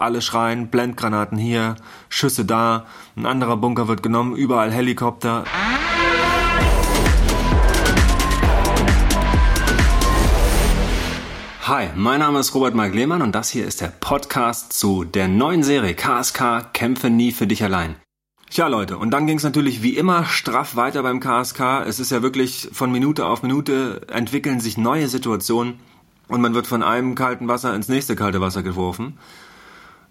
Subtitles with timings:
[0.00, 1.76] alle schreien, Blendgranaten hier,
[2.08, 5.44] Schüsse da, ein anderer Bunker wird genommen, überall Helikopter.
[11.62, 15.28] Hi, mein Name ist Robert Mark Lehmann und das hier ist der Podcast zu der
[15.28, 17.94] neuen Serie KSK Kämpfe nie für dich allein.
[18.50, 21.84] Ja, Leute, und dann ging es natürlich wie immer straff weiter beim KSK.
[21.86, 25.78] Es ist ja wirklich von Minute auf Minute entwickeln sich neue Situationen
[26.26, 29.18] und man wird von einem kalten Wasser ins nächste kalte Wasser geworfen.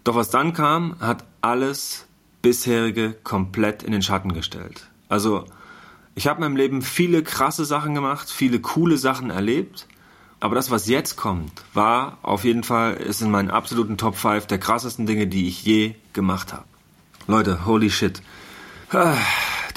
[0.03, 2.05] Doch was dann kam, hat alles
[2.41, 4.89] bisherige komplett in den Schatten gestellt.
[5.09, 5.45] Also,
[6.15, 9.87] ich habe in meinem Leben viele krasse Sachen gemacht, viele coole Sachen erlebt,
[10.39, 14.47] aber das, was jetzt kommt, war auf jeden Fall, ist in meinen absoluten Top 5
[14.47, 16.63] der krassesten Dinge, die ich je gemacht habe.
[17.27, 18.21] Leute, holy shit.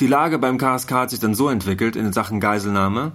[0.00, 3.12] Die Lage beim KSK hat sich dann so entwickelt in Sachen Geiselnahme,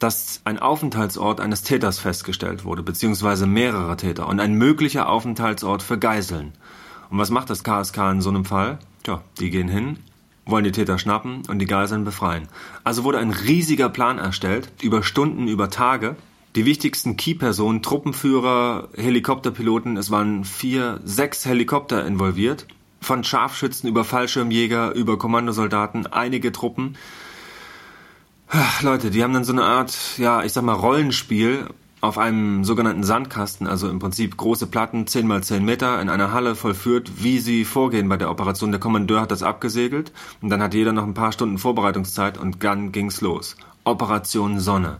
[0.00, 5.98] dass ein Aufenthaltsort eines Täters festgestellt wurde, beziehungsweise mehrere Täter und ein möglicher Aufenthaltsort für
[5.98, 6.52] Geiseln.
[7.10, 8.78] Und was macht das KSK in so einem Fall?
[9.04, 9.98] Tja, die gehen hin,
[10.46, 12.48] wollen die Täter schnappen und die Geiseln befreien.
[12.82, 16.16] Also wurde ein riesiger Plan erstellt, über Stunden, über Tage.
[16.56, 22.66] Die wichtigsten Key-Personen, Truppenführer, Helikopterpiloten, es waren vier, sechs Helikopter involviert
[23.00, 26.96] von Scharfschützen über Fallschirmjäger, über Kommandosoldaten, einige Truppen.
[28.82, 31.68] Leute, die haben dann so eine Art, ja, ich sag mal, Rollenspiel
[32.00, 36.32] auf einem sogenannten Sandkasten, also im Prinzip große Platten, 10 mal 10 Meter, in einer
[36.32, 38.72] Halle vollführt, wie sie vorgehen bei der Operation.
[38.72, 42.64] Der Kommandeur hat das abgesegelt und dann hat jeder noch ein paar Stunden Vorbereitungszeit und
[42.64, 43.56] dann ging's los.
[43.84, 44.96] Operation Sonne.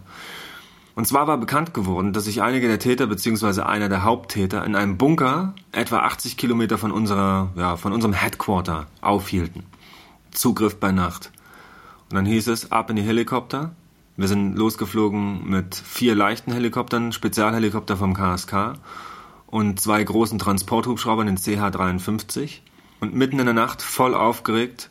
[0.95, 3.63] Und zwar war bekannt geworden, dass sich einige der Täter bzw.
[3.63, 8.87] einer der Haupttäter in einem Bunker etwa 80 Kilometer von unserer, ja, von unserem Headquarter
[9.01, 9.65] aufhielten.
[10.31, 11.33] Zugriff bei Nacht.
[12.11, 13.75] Und dann hieß es, ab in die Helikopter.
[14.17, 18.75] Wir sind losgeflogen mit vier leichten Helikoptern, Spezialhelikopter vom KSK
[19.47, 22.59] und zwei großen Transporthubschraubern, den CH-53.
[22.99, 24.91] Und mitten in der Nacht, voll aufgeregt,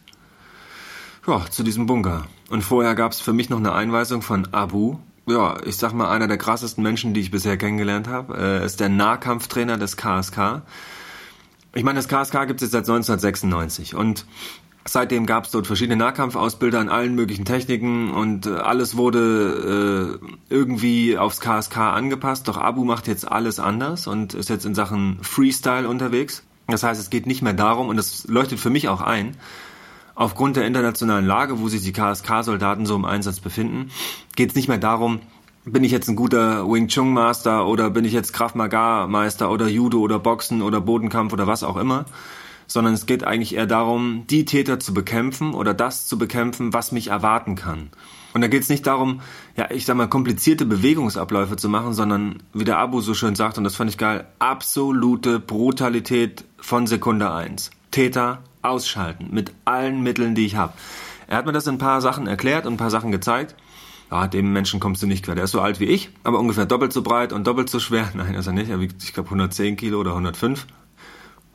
[1.28, 2.26] ja, zu diesem Bunker.
[2.50, 6.10] Und vorher gab es für mich noch eine Einweisung von Abu, ja, ich sag mal,
[6.10, 8.36] einer der krassesten Menschen, die ich bisher kennengelernt habe.
[8.36, 10.64] Er ist der Nahkampftrainer des KSK.
[11.76, 14.26] Ich meine, das KSK gibt es jetzt seit 1996 und
[14.92, 20.26] seitdem gab es dort verschiedene Nahkampfausbilder an allen möglichen Techniken und äh, alles wurde äh,
[20.50, 22.48] irgendwie aufs KSK angepasst.
[22.48, 26.44] Doch Abu macht jetzt alles anders und ist jetzt in Sachen Freestyle unterwegs.
[26.68, 29.36] Das heißt, es geht nicht mehr darum, und das leuchtet für mich auch ein,
[30.20, 33.90] Aufgrund der internationalen Lage, wo sich die KSK-Soldaten so im Einsatz befinden,
[34.36, 35.22] geht es nicht mehr darum,
[35.64, 39.50] bin ich jetzt ein guter Wing Chun Master oder bin ich jetzt Krav Maga Meister
[39.50, 42.04] oder Judo oder Boxen oder Bodenkampf oder was auch immer,
[42.70, 46.94] sondern es geht eigentlich eher darum, die Täter zu bekämpfen oder das zu bekämpfen, was
[46.94, 47.90] mich erwarten kann.
[48.34, 49.22] Und da geht es nicht darum,
[49.58, 53.58] ja, ich sag mal, komplizierte Bewegungsabläufe zu machen, sondern wie der Abu so schön sagt,
[53.58, 57.72] und das fand ich geil, absolute Brutalität von Sekunde eins.
[57.90, 60.74] Täter ausschalten mit allen Mitteln, die ich habe.
[61.28, 63.56] Er hat mir das in ein paar Sachen erklärt und ein paar Sachen gezeigt.
[64.12, 65.36] Ja, dem Menschen kommst du nicht quer.
[65.36, 68.12] Der ist so alt wie ich, aber ungefähr doppelt so breit und doppelt so schwer.
[68.16, 68.70] Nein, ist er nicht.
[68.70, 70.68] Er wiegt, ich glaube, 110 Kilo oder 105.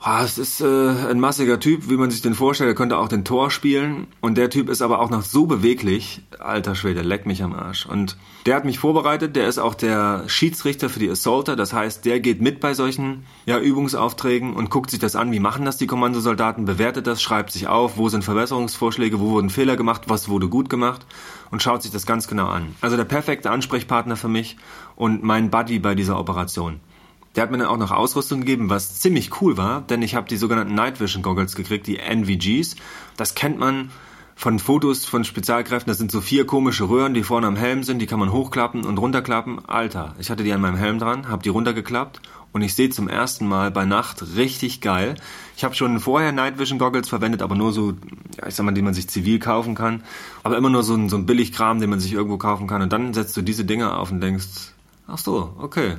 [0.06, 2.68] Oh, es ist äh, ein massiger Typ, wie man sich den vorstellt.
[2.68, 4.06] Er könnte auch den Tor spielen.
[4.20, 6.20] Und der Typ ist aber auch noch so beweglich.
[6.38, 7.86] Alter Schwede, leck mich am Arsch.
[7.86, 9.34] Und der hat mich vorbereitet.
[9.34, 11.56] Der ist auch der Schiedsrichter für die Assaulter.
[11.56, 15.32] Das heißt, der geht mit bei solchen ja, Übungsaufträgen und guckt sich das an.
[15.32, 16.66] Wie machen das die Kommandosoldaten?
[16.66, 17.96] Bewertet das, schreibt sich auf.
[17.96, 19.20] Wo sind Verbesserungsvorschläge?
[19.20, 20.02] Wo wurden Fehler gemacht?
[20.08, 21.06] Was wurde gut gemacht?
[21.50, 22.74] Und schaut sich das ganz genau an.
[22.82, 24.58] Also der perfekte Ansprechpartner für mich
[24.96, 26.80] und mein Buddy bei dieser Operation.
[27.34, 30.28] Der hat mir dann auch noch Ausrüstung gegeben, was ziemlich cool war, denn ich habe
[30.28, 32.76] die sogenannten Night Vision Goggles gekriegt, die NVGs.
[33.16, 33.90] Das kennt man
[34.36, 35.90] von Fotos von Spezialkräften.
[35.90, 38.84] Das sind so vier komische Röhren, die vorne am Helm sind, die kann man hochklappen
[38.84, 39.68] und runterklappen.
[39.68, 42.20] Alter, ich hatte die an meinem Helm dran, habe die runtergeklappt
[42.52, 45.16] und ich sehe zum ersten Mal bei Nacht richtig geil.
[45.56, 47.94] Ich habe schon vorher Night Vision Goggles verwendet, aber nur so,
[48.36, 50.04] ja, ich sag mal, die man sich zivil kaufen kann.
[50.42, 52.82] Aber immer nur so ein, so ein Billigkram, den man sich irgendwo kaufen kann.
[52.82, 54.72] Und dann setzt du diese Dinger auf und denkst,
[55.06, 55.96] ach so, okay,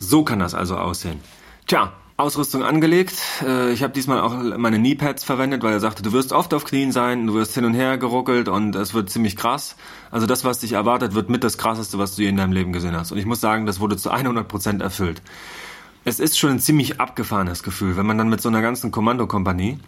[0.00, 1.20] so kann das also aussehen.
[1.68, 3.14] Tja, Ausrüstung angelegt.
[3.42, 6.64] Äh, ich habe diesmal auch meine Kneepads verwendet, weil er sagte, du wirst oft auf
[6.64, 9.76] Knien sein, du wirst hin und her geruckelt und es wird ziemlich krass.
[10.10, 12.72] Also das, was dich erwartet, wird mit das krasseste, was du je in deinem Leben
[12.72, 13.12] gesehen hast.
[13.12, 15.22] Und ich muss sagen, das wurde zu 100% erfüllt.
[16.04, 19.78] Es ist schon ein ziemlich abgefahrenes Gefühl, wenn man dann mit so einer ganzen Kommandokompanie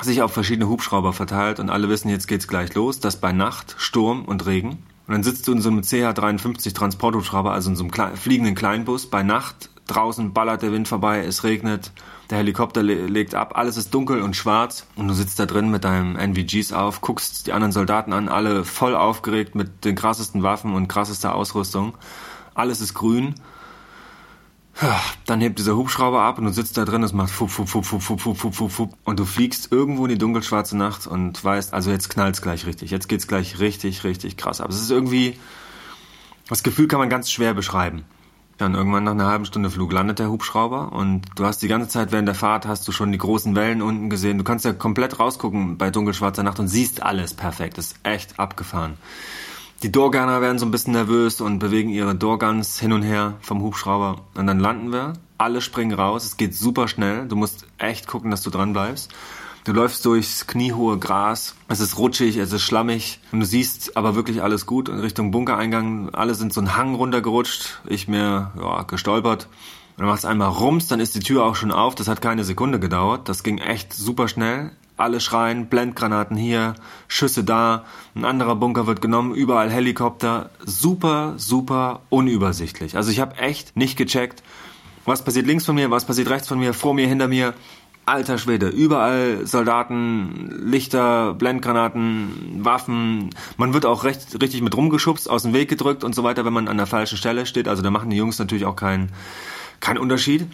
[0.00, 3.74] sich auf verschiedene Hubschrauber verteilt und alle wissen, jetzt geht's gleich los, das bei Nacht,
[3.78, 4.82] Sturm und Regen.
[5.08, 8.54] Und dann sitzt du in so einem CH-53 Transporthubschrauber, also in so einem Kle fliegenden
[8.54, 11.92] Kleinbus, bei Nacht, draußen ballert der Wind vorbei, es regnet,
[12.28, 15.70] der Helikopter le legt ab, alles ist dunkel und schwarz und du sitzt da drin
[15.70, 20.42] mit deinem NVGs auf, guckst die anderen Soldaten an, alle voll aufgeregt mit den krassesten
[20.42, 21.96] Waffen und krassester Ausrüstung.
[22.54, 23.34] Alles ist grün.
[25.26, 27.84] Dann hebt dieser Hubschrauber ab und du sitzt da drin, es macht fup, fup, fup,
[27.84, 28.94] fup, fup, fup, fup, fup, fup.
[29.04, 32.90] Und du fliegst irgendwo in die dunkelschwarze Nacht und weißt, also jetzt knallt's gleich richtig.
[32.90, 34.60] Jetzt geht's gleich richtig, richtig krass.
[34.60, 35.38] Aber es ist irgendwie,
[36.48, 38.04] das Gefühl kann man ganz schwer beschreiben.
[38.56, 41.88] Dann irgendwann nach einer halben Stunde Flug landet der Hubschrauber und du hast die ganze
[41.88, 44.38] Zeit während der Fahrt hast du schon die großen Wellen unten gesehen.
[44.38, 47.78] Du kannst ja komplett rausgucken bei dunkelschwarzer Nacht und siehst alles perfekt.
[47.78, 48.94] Das ist echt abgefahren.
[49.84, 53.62] Die Doorgunner werden so ein bisschen nervös und bewegen ihre Doorguns hin und her vom
[53.62, 54.22] Hubschrauber.
[54.34, 55.12] Und dann landen wir.
[55.38, 56.24] Alle springen raus.
[56.24, 57.28] Es geht super schnell.
[57.28, 59.12] Du musst echt gucken, dass du dran bleibst.
[59.62, 61.54] Du läufst durchs kniehohe Gras.
[61.68, 63.20] Es ist rutschig, es ist schlammig.
[63.30, 64.88] Und du siehst aber wirklich alles gut.
[64.88, 67.80] In Richtung Bunkereingang, alle sind so einen Hang runtergerutscht.
[67.86, 69.44] Ich mir, ja, gestolpert.
[69.44, 71.94] Und dann machst einmal Rums, dann ist die Tür auch schon auf.
[71.94, 73.28] Das hat keine Sekunde gedauert.
[73.28, 76.74] Das ging echt super schnell alle schreien, Blendgranaten hier,
[77.06, 77.84] Schüsse da,
[78.14, 82.96] ein anderer Bunker wird genommen, überall Helikopter, super, super unübersichtlich.
[82.96, 84.42] Also ich habe echt nicht gecheckt,
[85.04, 87.54] was passiert links von mir, was passiert rechts von mir, vor mir, hinter mir.
[88.04, 93.28] Alter Schwede, überall Soldaten, Lichter, Blendgranaten, Waffen.
[93.58, 96.54] Man wird auch recht, richtig mit rumgeschubst, aus dem Weg gedrückt und so weiter, wenn
[96.54, 97.68] man an der falschen Stelle steht.
[97.68, 99.12] Also da machen die Jungs natürlich auch keinen
[99.80, 100.46] keinen Unterschied.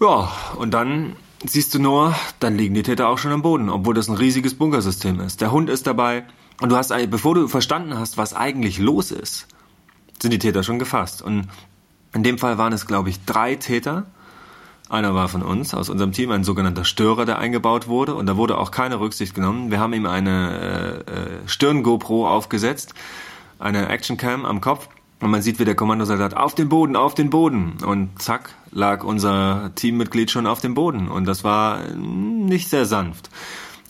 [0.00, 3.94] Ja, und dann siehst du nur, dann liegen die Täter auch schon am Boden, obwohl
[3.94, 5.40] das ein riesiges Bunkersystem ist.
[5.40, 6.24] Der Hund ist dabei
[6.60, 9.46] und du hast, bevor du verstanden hast, was eigentlich los ist,
[10.20, 11.22] sind die Täter schon gefasst.
[11.22, 11.48] Und
[12.14, 14.06] in dem Fall waren es, glaube ich, drei Täter.
[14.88, 18.14] Einer war von uns, aus unserem Team, ein sogenannter Störer, der eingebaut wurde.
[18.14, 19.70] Und da wurde auch keine Rücksicht genommen.
[19.70, 22.94] Wir haben ihm eine äh, äh Stirn-GoPro aufgesetzt,
[23.58, 24.88] eine Actioncam am Kopf
[25.20, 27.78] und man sieht, wie der Kommandosoldat auf den Boden, auf den Boden.
[27.84, 31.08] Und zack, lag unser Teammitglied schon auf dem Boden.
[31.08, 33.30] Und das war nicht sehr sanft.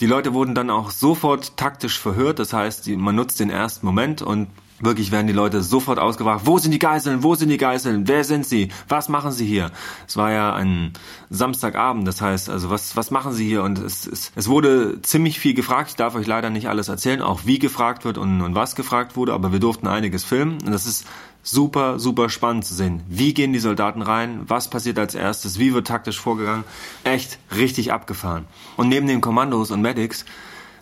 [0.00, 2.38] Die Leute wurden dann auch sofort taktisch verhört.
[2.38, 6.58] Das heißt, man nutzt den ersten Moment und Wirklich werden die Leute sofort ausgefragt, wo
[6.58, 9.70] sind die Geiseln, wo sind die Geiseln, wer sind sie, was machen sie hier?
[10.06, 10.92] Es war ja ein
[11.30, 13.62] Samstagabend, das heißt, also was, was machen sie hier?
[13.62, 17.22] Und es, es, es wurde ziemlich viel gefragt, ich darf euch leider nicht alles erzählen,
[17.22, 20.58] auch wie gefragt wird und, und was gefragt wurde, aber wir durften einiges filmen.
[20.62, 21.06] Und das ist
[21.42, 23.02] super, super spannend zu sehen.
[23.08, 26.64] Wie gehen die Soldaten rein, was passiert als erstes, wie wird taktisch vorgegangen,
[27.04, 28.44] echt richtig abgefahren.
[28.76, 30.24] Und neben den Kommandos und Medics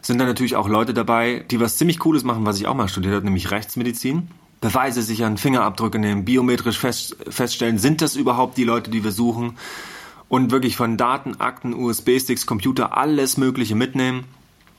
[0.06, 2.89] sind da natürlich auch Leute dabei, die was ziemlich Cooles machen, was ich auch mal
[2.89, 4.29] studiert habe, nämlich Rechtsmedizin.
[4.61, 9.56] Beweise sichern, Fingerabdrücke nehmen, biometrisch fest, feststellen, sind das überhaupt die Leute, die wir suchen?
[10.29, 14.25] Und wirklich von Daten, Akten, USB-Sticks, Computer, alles Mögliche mitnehmen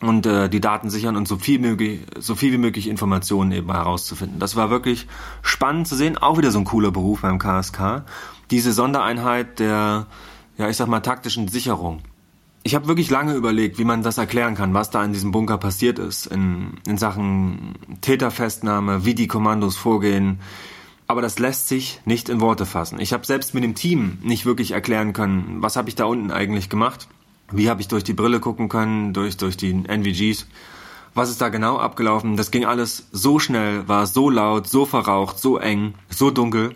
[0.01, 3.72] und äh, die Daten sichern und so viel, möglich, so viel wie möglich Informationen eben
[3.72, 4.39] herauszufinden.
[4.39, 5.07] Das war wirklich
[5.42, 8.04] spannend zu sehen, auch wieder so ein cooler Beruf beim KSK.
[8.51, 10.07] Diese Sondereinheit der,
[10.57, 12.01] ja ich sag mal, taktischen Sicherung
[12.65, 15.59] ich habe wirklich lange überlegt, wie man das erklären kann, was da in diesem Bunker
[15.59, 20.39] passiert ist, in, in Sachen Täterfestnahme, wie die Kommandos vorgehen.
[21.06, 23.00] Aber das lässt sich nicht in Worte fassen.
[23.00, 26.31] Ich habe selbst mit dem Team nicht wirklich erklären können, was habe ich da unten
[26.31, 27.07] eigentlich gemacht,
[27.51, 30.47] wie habe ich durch die Brille gucken können, durch, durch die NVGs
[31.15, 32.35] was ist da genau abgelaufen?
[32.35, 36.75] Das ging alles so schnell, war so laut, so verraucht, so eng, so dunkel.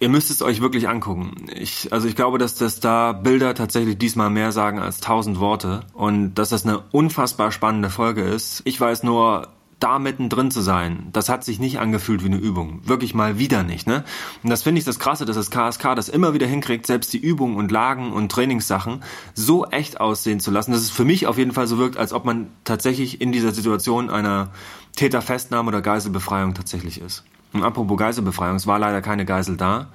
[0.00, 1.46] Ihr müsst es euch wirklich angucken.
[1.54, 5.80] Ich, also ich glaube, dass das da Bilder tatsächlich diesmal mehr sagen als tausend Worte
[5.94, 8.62] und dass das eine unfassbar spannende Folge ist.
[8.64, 9.48] Ich weiß nur,
[9.80, 12.80] da mittendrin zu sein, das hat sich nicht angefühlt wie eine Übung.
[12.84, 14.04] Wirklich mal wieder nicht, ne?
[14.42, 17.18] Und das finde ich das Krasse, dass das KSK das immer wieder hinkriegt, selbst die
[17.18, 19.02] Übungen und Lagen und Trainingssachen
[19.34, 22.12] so echt aussehen zu lassen, dass es für mich auf jeden Fall so wirkt, als
[22.12, 24.50] ob man tatsächlich in dieser Situation einer
[24.96, 27.24] Täterfestnahme oder Geiselbefreiung tatsächlich ist.
[27.52, 29.88] Und apropos Geiselbefreiung, es war leider keine Geisel da.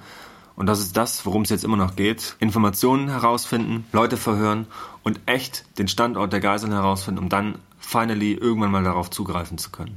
[0.56, 2.36] Und das ist das, worum es jetzt immer noch geht.
[2.40, 4.66] Informationen herausfinden, Leute verhören
[5.02, 9.70] und echt den Standort der Geiseln herausfinden, um dann finally irgendwann mal darauf zugreifen zu
[9.70, 9.96] können.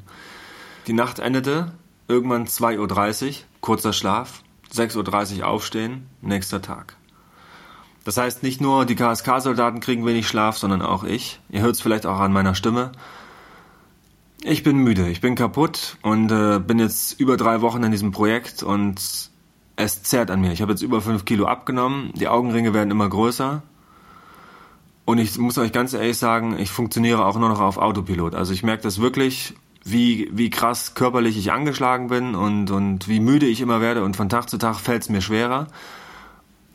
[0.86, 1.72] Die Nacht endete,
[2.08, 6.96] irgendwann 2.30 Uhr, kurzer Schlaf, 6.30 Uhr aufstehen, nächster Tag.
[8.06, 11.40] Das heißt, nicht nur die KSK-Soldaten kriegen wenig Schlaf, sondern auch ich.
[11.50, 12.92] Ihr hört es vielleicht auch an meiner Stimme.
[14.44, 18.12] Ich bin müde, ich bin kaputt und äh, bin jetzt über drei Wochen in diesem
[18.12, 19.02] Projekt und
[19.76, 20.52] es zerrt an mir.
[20.52, 23.64] Ich habe jetzt über fünf Kilo abgenommen, die Augenringe werden immer größer
[25.10, 28.36] und ich muss euch ganz ehrlich sagen, ich funktioniere auch nur noch auf Autopilot.
[28.36, 33.20] Also ich merke das wirklich, wie, wie krass körperlich ich angeschlagen bin und, und wie
[33.20, 34.04] müde ich immer werde.
[34.04, 35.66] Und von Tag zu Tag fällt es mir schwerer.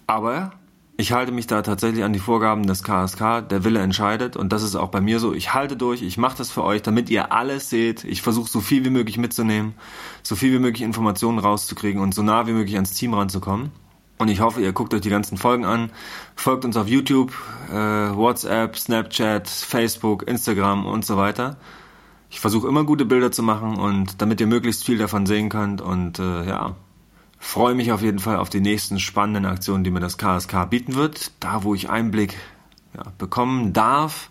[0.09, 0.51] Aber
[0.97, 3.49] ich halte mich da tatsächlich an die Vorgaben des KSK.
[3.49, 4.37] Der Wille entscheidet.
[4.37, 5.33] Und das ist auch bei mir so.
[5.33, 6.03] Ich halte durch.
[6.03, 8.03] Ich mache das für euch, damit ihr alles seht.
[8.03, 9.75] Ich versuche so viel wie möglich mitzunehmen,
[10.25, 13.71] so viel wie möglich Informationen rauszukriegen und so nah wie möglich ans Team ranzukommen.
[14.19, 15.91] Und ich hoffe, ihr guckt euch die ganzen Folgen an.
[16.37, 17.33] Folgt uns auf YouTube,
[17.71, 21.57] äh, WhatsApp, Snapchat, Facebook, Instagram und so weiter.
[22.31, 25.81] Ich versuche immer gute Bilder zu machen und damit ihr möglichst viel davon sehen könnt.
[25.81, 26.75] Und äh, ja,
[27.45, 30.95] Freue mich auf jeden Fall auf die nächsten spannenden Aktionen, die mir das KSK bieten
[30.95, 31.31] wird.
[31.41, 32.37] Da, wo ich Einblick
[32.97, 34.31] ja, bekommen darf.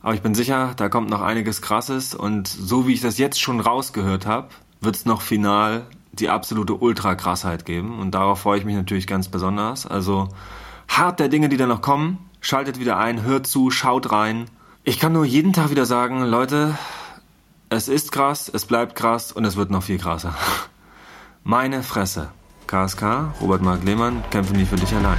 [0.00, 2.14] Aber ich bin sicher, da kommt noch einiges Krasses.
[2.14, 4.48] Und so wie ich das jetzt schon rausgehört habe,
[4.80, 7.98] wird es noch final die absolute Ultra-Krassheit geben.
[7.98, 9.86] Und darauf freue ich mich natürlich ganz besonders.
[9.86, 10.28] Also
[10.88, 12.18] hart der Dinge, die da noch kommen.
[12.40, 14.46] Schaltet wieder ein, hört zu, schaut rein.
[14.84, 16.76] Ich kann nur jeden Tag wieder sagen, Leute,
[17.68, 20.34] es ist krass, es bleibt krass und es wird noch viel krasser.
[21.44, 22.28] Meine Fresse.
[22.66, 25.18] KSK, Robert Mark Lehmann, kämpfen nie für dich allein.